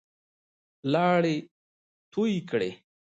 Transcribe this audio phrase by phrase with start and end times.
[0.91, 1.45] لاړې يې
[2.11, 2.71] تو کړې.